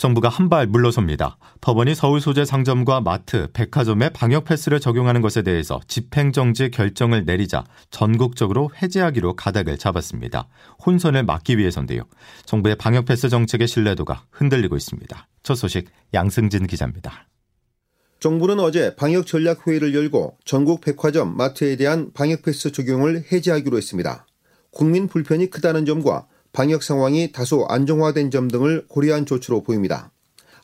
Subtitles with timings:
[0.00, 1.36] 정부가 한 발 물러섭니다.
[1.60, 8.70] 법원이 서울 소재 상점과 마트, 백화점에 방역 패스를 적용하는 것에 대해서 집행정지 결정을 내리자 전국적으로
[8.82, 10.48] 해제하기로 가닥을 잡았습니다.
[10.86, 12.04] 혼선을 막기 위해서인데요.
[12.46, 15.28] 정부의 방역 패스 정책의 신뢰도가 흔들리고 있습니다.
[15.42, 17.28] 첫 소식 양승진 기자입니다.
[18.20, 24.26] 정부는 어제 방역 전략 회의를 열고 전국 백화점, 마트에 대한 방역 패스 적용을 해제하기로 했습니다.
[24.70, 30.10] 국민 불편이 크다는 점과 방역 상황이 다소 안정화된 점 등을 고려한 조치로 보입니다.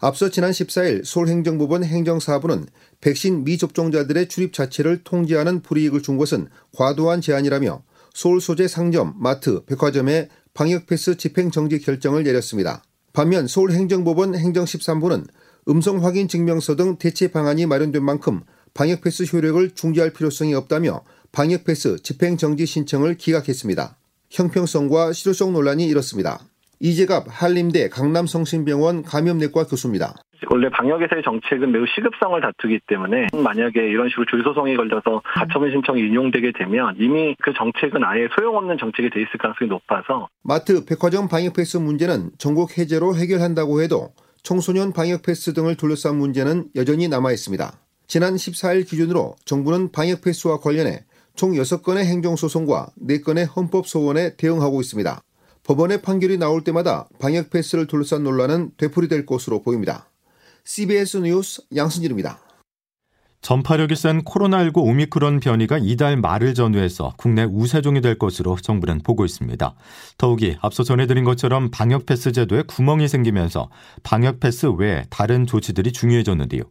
[0.01, 2.67] 앞서 지난 14일 서울행정법원 행정사부는
[3.01, 10.29] 백신 미접종자들의 출입 자체를 통제하는 불이익을 준 것은 과도한 제한이라며 서울 소재 상점, 마트, 백화점에
[10.55, 12.83] 방역패스 집행정지 결정을 내렸습니다.
[13.13, 15.27] 반면 서울행정법원 행정 13부는
[15.69, 18.43] 음성 확인 증명서 등 대체 방안이 마련된 만큼
[18.75, 23.97] 방역패스 효력을 중지할 필요성이 없다며 방역패스 집행정지 신청을 기각했습니다.
[24.31, 26.41] 형평성과 실효성 논란이 일었습니다.
[26.81, 30.15] 이재갑 한림대 강남성심병원 감염내과 교수입니다.
[30.51, 36.53] 원래 방역에서의 정책은 매우 시급성을 다투기 때문에 만약에 이런 식으로 줄소송이 걸려서 가처분 신청이 인용되게
[36.53, 41.79] 되면 이미 그 정책은 아예 소용없는 정책이 돼 있을 가능성이 높아서 마트, 백화점 방역 패스
[41.79, 44.11] 문제는 전국 해제로 해결한다고 해도
[44.43, 47.73] 청소년 방역 패스 등을 둘러싼 문제는 여전히 남아 있습니다.
[48.07, 51.01] 지난 14일 기준으로 정부는 방역 패스와 관련해
[51.37, 55.23] 총 6건의 행정소송과 4건의 헌법소원에 대응하고 있습니다.
[55.63, 60.11] 법원의 판결이 나올 때마다 방역 패스를 둘러싼 논란은 되풀이될 것으로 보입니다.
[60.65, 62.41] CBS 뉴스 양승진입니다.
[63.43, 69.75] 전파력이 센 코로나19 오미크론 변이가 이달 말을 전후해서 국내 우세종이 될 것으로 정부는 보고 있습니다.
[70.19, 73.71] 더욱이 앞서 전해드린 것처럼 방역 패스 제도에 구멍이 생기면서
[74.03, 76.63] 방역 패스 외에 다른 조치들이 중요해졌는데요.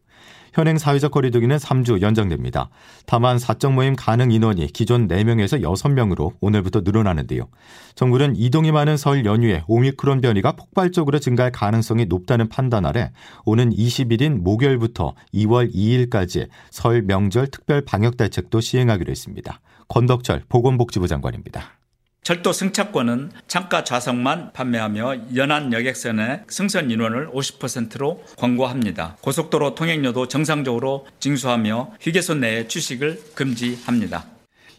[0.55, 2.69] 현행 사회적 거리두기는 3주 연장됩니다.
[3.05, 7.49] 다만 사적 모임 가능 인원이 기존 4명에서 6명으로 오늘부터 늘어나는데요.
[7.95, 13.11] 정부는 이동이 많은 설 연휴에 오미크론 변이가 폭발적으로 증가할 가능성이 높다는 판단 아래
[13.43, 19.59] 오는 20일인 목요일부터 2월 2일까지 설 명절 특별 방역 대책도 시행하기로 했습니다.
[19.89, 21.84] 권덕철 보건복지부 장관입니다.
[22.25, 29.17] 철도 승차권은 창가 좌석만 판매하며 연안 여객선의 승선 인원을 50%로 권고합니다.
[29.21, 34.25] 고속도로 통행료도 정상적으로 징수하며 휴게소 내에 취식을 금지합니다.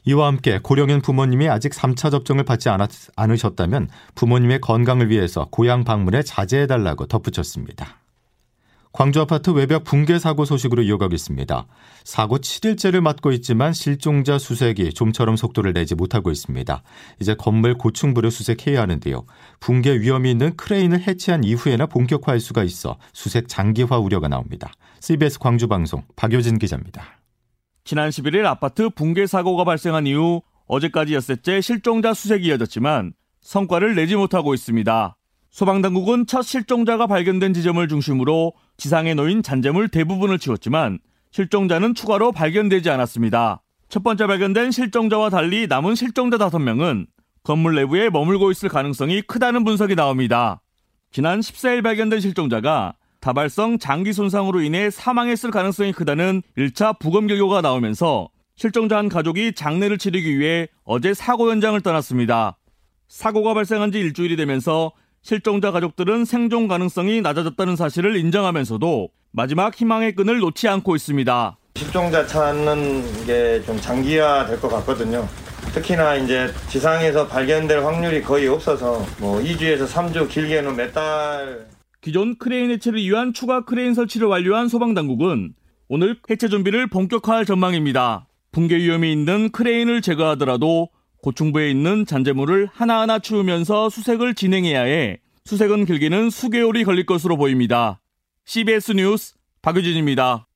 [0.06, 6.24] 이와 함께 고령인 부모님이 아직 3차 접종을 받지 않았, 않으셨다면 부모님의 건강을 위해서 고향 방문에
[6.24, 8.00] 자제해달라고 덧붙였습니다.
[8.96, 11.66] 광주 아파트 외벽 붕괴 사고 소식으로 이어가겠습니다.
[12.02, 16.82] 사고 7일째를 맞고 있지만 실종자 수색이 좀처럼 속도를 내지 못하고 있습니다.
[17.20, 19.26] 이제 건물 고층부를 수색해야 하는데요.
[19.60, 24.72] 붕괴 위험이 있는 크레인을 해체한 이후에나 본격화할 수가 있어 수색 장기화 우려가 나옵니다.
[25.00, 27.20] CBS 광주 방송 박효진 기자입니다.
[27.84, 33.12] 지난 11일 아파트 붕괴 사고가 발생한 이후 어제까지 엿새째 실종자 수색이 이어졌지만
[33.42, 35.18] 성과를 내지 못하고 있습니다.
[35.56, 40.98] 소방당국은 첫 실종자가 발견된 지점을 중심으로 지상에 놓인 잔재물 대부분을 치웠지만
[41.30, 43.62] 실종자는 추가로 발견되지 않았습니다.
[43.88, 47.06] 첫 번째 발견된 실종자와 달리 남은 실종자 5명은
[47.42, 50.60] 건물 내부에 머물고 있을 가능성이 크다는 분석이 나옵니다.
[51.10, 58.28] 지난 14일 발견된 실종자가 다발성 장기 손상으로 인해 사망했을 가능성이 크다는 1차 부검 결과가 나오면서
[58.56, 62.58] 실종자 한 가족이 장례를 치르기 위해 어제 사고 현장을 떠났습니다.
[63.08, 64.92] 사고가 발생한 지 일주일이 되면서
[65.30, 71.56] 실종자 가족들은 생존 가능성이 낮아졌다는 사실을 인정하면서도 마지막 희망의 끈을 놓지 않고 있습니다.
[71.74, 75.26] 실종자 찾는 게 좀 장기화 될 것 같거든요.
[75.74, 81.66] 특히나 이제 지상에서 발견될 확률이 거의 없어서 뭐 2주에서 3주 길게는 몇 달.
[82.00, 85.54] 기존 크레인 해체를 위한 추가 크레인 설치를 완료한 소방당국은
[85.88, 88.28] 오늘 해체 준비를 본격화할 전망입니다.
[88.52, 90.90] 붕괴 위험이 있는 크레인을 제거하더라도
[91.22, 98.00] 고층부에 있는 잔재물을 하나하나 치우면서 수색을 진행해야 해 수색은 길게는 수개월이 걸릴 것으로 보입니다.
[98.46, 100.48] CBS 뉴스 박유진입니다.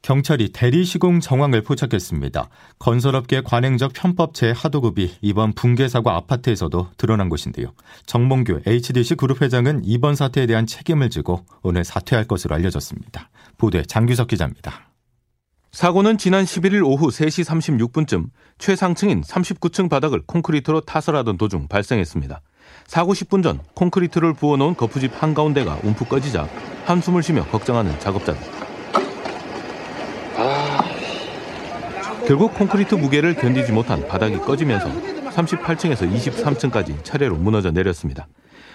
[0.00, 2.48] 경찰이 대리 시공 정황을 포착했습니다.
[2.78, 7.74] 건설업계 관행적 편법 재하도급이 이번 붕괴 사고 아파트에서도 드러난 것인데요.
[8.06, 13.28] 정몽규 HDC 그룹 회장은 이번 사태에 대한 책임을 지고 오늘 사퇴할 것으로 알려졌습니다.
[13.58, 14.90] 보도에 장규석 기자입니다.
[15.72, 17.44] 사고는 지난 11일 오후 3시
[17.90, 22.40] 36분쯤 최상층인 39층 바닥을 콘크리트로 타설하던 도중 발생했습니다.
[22.90, 26.48] 사고 10분 전 콘크리트를 부어놓은 거푸집 한가운데가 움푹 꺼지자
[26.86, 28.40] 한숨을 쉬며 걱정하는 작업자들.
[32.26, 34.88] 결국 콘크리트 무게를 견디지 못한 바닥이 꺼지면서
[35.30, 38.26] 38층에서 23층까지 차례로 무너져 내렸습니다.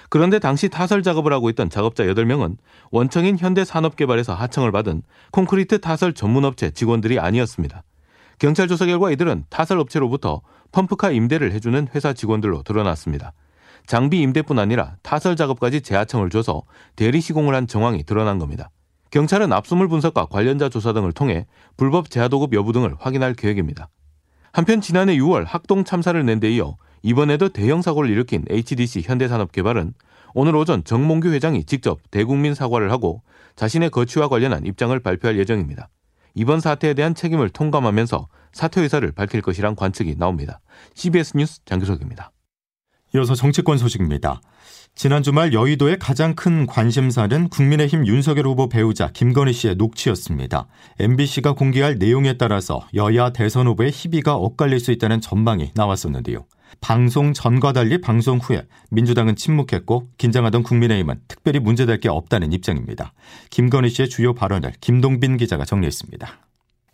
[0.07, 2.56] 그런데 당시 타설 작업을 하고 있던 작업자 8명은
[2.91, 5.01] 원청인 현대산업개발에서 하청을 받은
[5.33, 7.83] 콘크리트 타설 전문업체 직원들이 아니었습니다.
[8.39, 10.39] 경찰 조사 결과 이들은 타설 업체로부터
[10.71, 13.33] 펌프카 임대를 해주는 회사 직원들로 드러났습니다.
[13.87, 16.63] 장비 임대뿐 아니라 타설 작업까지 재하청을 줘서
[16.95, 18.69] 대리 시공을 한 정황이 드러난 겁니다.
[19.11, 21.45] 경찰은 압수물 분석과 관련자 조사 등을 통해
[21.77, 23.89] 불법 재하도급 여부 등을 확인할 계획입니다.
[24.51, 29.93] 한편 지난해 6월 학동 참사를 낸 데 이어 이번에도 대형 사고를 일으킨 HDC 현대산업개발은
[30.33, 33.21] 오늘 오전 정몽규 회장이 직접 대국민 사과를 하고
[33.55, 35.89] 자신의 거취와 관련한 입장을 발표할 예정입니다.
[36.33, 40.59] 이번 사태에 대한 책임을 통감하면서 사퇴 의사를 밝힐 것이란 관측이 나옵니다.
[40.93, 42.31] CBS 뉴스 장규석입니다.
[43.15, 44.41] 이어서 정치권 소식입니다.
[44.94, 50.67] 지난 주말 여의도의 가장 큰 관심사는 국민의힘 윤석열 후보 배우자 김건희 씨의 녹취였습니다.
[51.00, 56.45] MBC가 공개할 내용에 따라서 여야 대선 후보의 희비가 엇갈릴 수 있다는 전망이 나왔었는데요.
[56.81, 63.13] 방송 전과 달리 방송 후에 민주당은 침묵했고 긴장하던 국민의힘은 특별히 문제될 게 없다는 입장입니다.
[63.50, 66.39] 김건희 씨의 주요 발언을 김동빈 기자가 정리했습니다.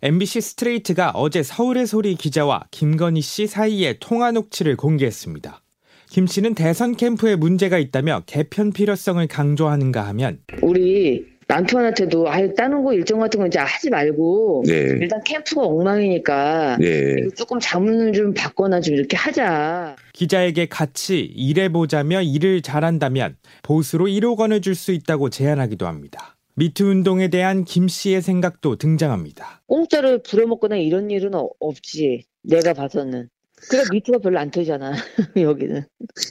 [0.02, 5.62] MBC 스트레이트가 어제 서울의 소리 기자와 김건희 씨 사이의 통화 녹취를 공개했습니다.
[6.12, 12.92] 김 씨는 대선 캠프에 문제가 있다며 개편 필요성을 강조하는가 하면 우리 남편한테도 아유 다른 거
[12.92, 14.74] 일정 같은 거 이제 하지 말고 네.
[15.00, 17.16] 일단 캠프가 엉망이니까 네.
[17.34, 19.96] 조금 자문을 좀 받거나 좀 이렇게 하자.
[20.12, 26.36] 기자에게 같이 일해보자며 일을 잘한다면 보수로 1억 원을 줄 수 있다고 제안하기도 합니다.
[26.56, 29.62] 미투 운동에 대한 김 씨의 생각도 등장합니다.
[29.66, 32.24] 공짜로 부려먹거나 이런 일은 없지.
[32.42, 33.30] 내가 봐서는.
[33.70, 34.92] 그래 미투가 별로 안 터지잖아
[35.36, 35.84] 여기는.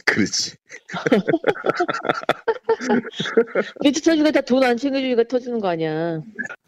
[0.05, 0.53] 그렇지.
[3.83, 6.21] 미투 터지니까 다 돈 안 챙겨주니까 터지는 거 아니야.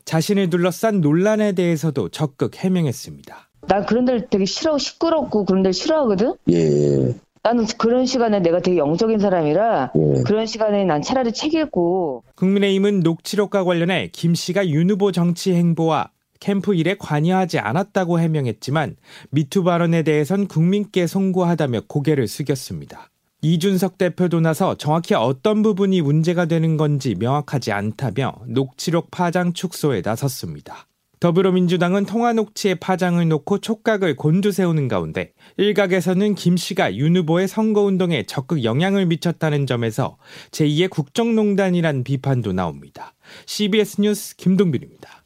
[0.06, 3.50] 자신을 둘러싼 논란에 대해서도 적극 해명했습니다.
[3.68, 6.33] 난 그런 데를 되게 싫어 시끄럽고 그런 데를 싫어하거든.
[6.50, 7.15] 예.
[7.44, 10.24] 나는 그런 시간에 내가 되게 영적인 사람이라 예.
[10.24, 12.24] 그런 시간에 난 차라리 책 읽고.
[12.36, 16.10] 국민의힘은 녹취록과 관련해 김 씨가 윤 후보 정치 행보와
[16.44, 18.98] 캠프 일에 관여하지 않았다고 해명했지만
[19.30, 23.10] 미투 발언에 대해선 국민께 송구하다며 고개를 숙였습니다.
[23.42, 30.88] 이준석 대표도 나서 정확히 어떤 부분이 문제가 되는 건지 명확하지 않다며 녹취록 파장 축소에 나섰습니다.
[31.22, 38.66] 더불어민주당은 통화 녹취의 파장을 놓고 촉각을 곤두세우는 가운데 일각에서는 김 씨가 윤 후보의 선거운동에 적극
[38.66, 40.18] 영향을 미쳤다는 점에서
[40.51, 43.13] 제2의 국정농단이란 비판도 나옵니다.
[43.46, 45.23] CBS 뉴스 김동빈입니다.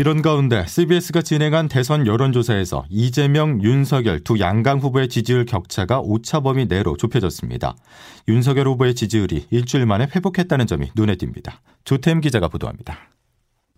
[0.00, 6.66] 이런 가운데 CBS가 진행한 대선 여론조사에서 이재명, 윤석열 두 양강 후보의 지지율 격차가 오차 범위
[6.66, 7.76] 내로 좁혀졌습니다.
[8.26, 11.52] 윤석열 후보의 지지율이 일주일 만에 회복했다는 점이 눈에 띕니다.
[11.84, 12.96] 조태임 기자가 보도합니다.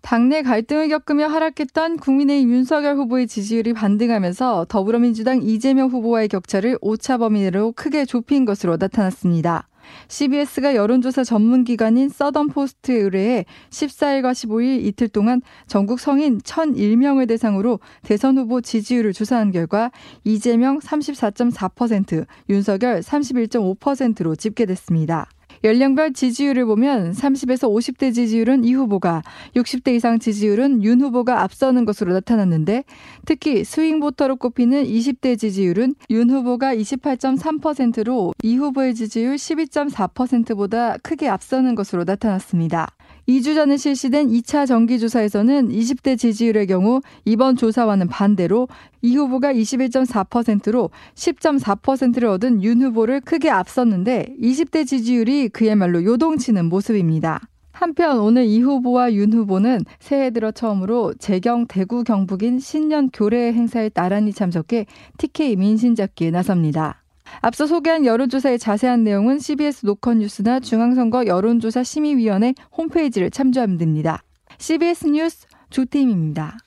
[0.01, 7.41] 당내 갈등을 겪으며 하락했던 국민의힘 윤석열 후보의 지지율이 반등하면서 더불어민주당 이재명 후보와의 격차를 오차 범위
[7.41, 9.67] 내로 크게 좁힌 것으로 나타났습니다.
[10.07, 17.79] CBS가 여론조사 전문 기관인 서던 포스트에 의뢰해 14일과 15일 이틀 동안 전국 성인 1,001명을 대상으로
[18.03, 19.91] 대선 후보 지지율을 조사한 결과
[20.23, 25.29] 이재명 34.4%, 윤석열 31.5%로 집계됐습니다.
[25.63, 29.21] 연령별 지지율을 보면 30에서 50대 지지율은 이 후보가,
[29.55, 32.83] 60대 이상 지지율은 윤 후보가 앞서는 것으로 나타났는데
[33.25, 41.75] 특히 스윙 보터로 꼽히는 20대 지지율은 윤 후보가 28.3%로 이 후보의 지지율 12.4%보다 크게 앞서는
[41.75, 42.87] 것으로 나타났습니다.
[43.27, 48.67] 2주 전에 실시된 2차 정기조사에서는 20대 지지율의 경우 이번 조사와는 반대로
[49.01, 57.41] 이 후보가 21.4%로 10.4%를 얻은 윤 후보를 크게 앞섰는데 20대 지지율이 그야말로 요동치는 모습입니다.
[57.71, 63.89] 한편 오늘 이 후보와 윤 후보는 새해 들어 처음으로 재경 대구 경북인 신년 교례 행사에
[63.89, 64.85] 나란히 참석해
[65.17, 67.02] TK 민신 잡기에 나섭니다.
[67.41, 74.23] 앞서 소개한 여론조사의 자세한 내용은 CBS 노컷뉴스나 중앙선거 여론조사 심의위원회 홈페이지를 참조하면 됩니다.
[74.57, 76.57] CBS 뉴스 조태임입니다.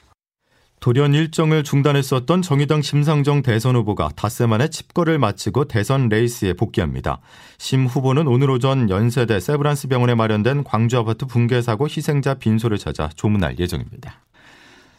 [0.80, 7.20] 돌연 일정을 중단했었던 정의당 심상정 대선 후보가 닷새 만에 칩거를 마치고 대선 레이스에 복귀합니다.
[7.58, 13.08] 심 후보는 오늘 오전 연세대 세브란스 병원에 마련된 광주 아파트 붕괴 사고 희생자 빈소를 찾아
[13.08, 14.20] 조문할 예정입니다.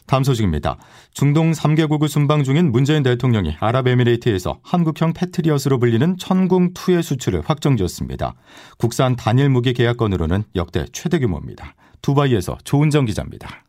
[0.07, 0.77] 다음 소식입니다.
[1.11, 8.33] 중동 3개국을 순방 중인 문재인 대통령이 아랍에미레이트에서 한국형 패트리엇으로 불리는 천궁 2의 수출을 확정지었습니다.
[8.77, 11.75] 국산 단일 무기 계약건으로는 역대 최대 규모입니다.
[12.01, 13.65] 두바이에서 조은정 기자입니다.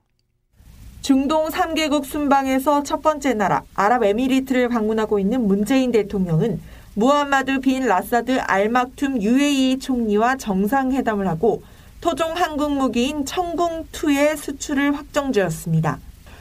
[1.00, 6.60] 중동 3개국 순방에서 첫 번째 나라 아랍에미리트를 방문하고 있는 문재인 대통령은
[6.94, 11.62] 무함마드 빈 라사드 알막툼 UAE 총리와 정상회담을 하고
[12.00, 15.98] 토종 한국 무기인 천궁2의 수출을 확정지었습니다.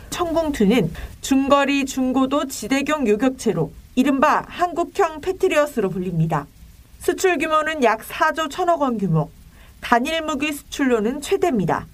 [0.10, 0.90] 천궁2는
[1.22, 6.46] 중거리 중고도 지대경 요격체로 이른바 한국형 패트리어스로 불립니다.
[7.00, 9.30] 수출 규모는 약 4조 1천억 원 규모,
[9.82, 11.86] 단일 무기 수출로는 최대입니다.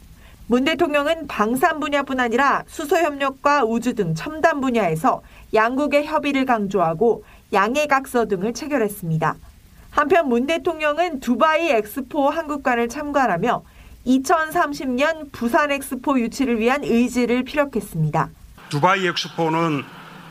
[0.48, 5.22] 문 대통령은 방산 분야뿐 아니라 수소 협력과 우주 등 첨단 분야에서
[5.54, 9.36] 양국의 협의를 강조하고 양해각서 등을 체결했습니다.
[9.92, 13.64] 한편 문 대통령은 두바이 엑스포 한국관을 참관하며
[14.06, 18.30] 2030년 부산 엑스포 유치를 위한 의지를 피력했습니다.
[18.70, 19.84] 두바이 엑스포는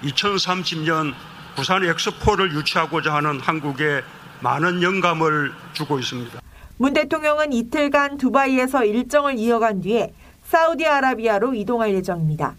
[0.02, 1.14] 2030년
[1.56, 4.02] 부산 엑스포를 유치하고자 하는 한국에
[4.40, 6.40] 많은 영감을 주고 있습니다.
[6.78, 10.12] 문 대통령은 이틀간 두바이에서 일정을 이어간 뒤에
[10.44, 12.56] 사우디아라비아로 이동할 예정입니다.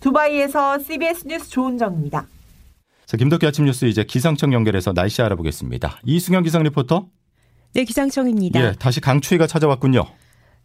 [0.00, 2.26] 두바이에서 CBS 뉴스 조은정입니다.
[3.06, 6.00] 자, 김덕기 아침 뉴스 이제 기상청 연결해서 날씨 알아보겠습니다.
[6.04, 7.06] 이승현 기상 리포터.
[7.74, 8.60] 네, 기상청입니다.
[8.60, 10.04] 예, 다시 강추위가 찾아왔군요.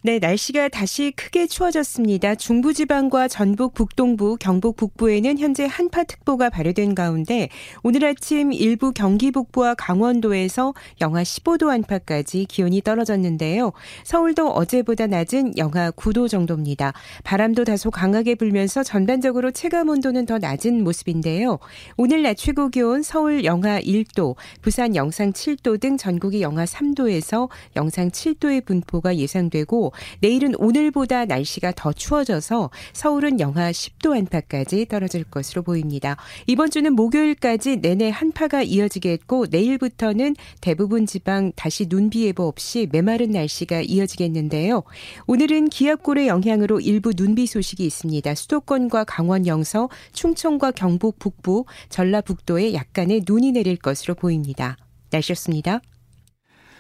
[0.06, 2.36] 네, 날씨가 다시 크게 추워졌습니다.
[2.36, 7.50] 중부지방과 전북 북동부, 경북 북부에는 현재 한파특보가 발효된 가운데
[7.82, 13.74] 오늘 아침 일부 경기 북부와 강원도에서 영하 15도 안팎까지 기온이 떨어졌는데요.
[14.04, 16.94] 서울도 어제보다 낮은 영하 9도 정도입니다.
[17.24, 21.58] 바람도 다소 강하게 불면서 전반적으로 체감 온도는 더 낮은 모습인데요.
[21.98, 28.12] 오늘 낮 최고 기온 서울 영하 1도, 부산 영상 7도 등 전국이 영하 3도에서 영상
[28.12, 36.18] 7도의 분포가 예상되고 내일은 오늘보다 날씨가 더 추워져서 서울은 영하 10도 안팎까지 떨어질 것으로 보입니다.
[36.48, 43.82] 이번 주는 목요일까지 내내 한파가 이어지겠고 내일부터는 대부분 지방 다시 눈비 예보 없이 메마른 날씨가
[43.82, 44.84] 이어지겠는데요.
[45.28, 48.36] 오늘은 기압골의 영향으로 일부 눈비 소식이 있습니다.
[48.36, 54.78] 수도권과 강원 영서, 충청과 경북 북부, 전라북도에 약간의 눈이 내릴 것으로 보입니다.
[55.12, 55.82] 날씨였습니다.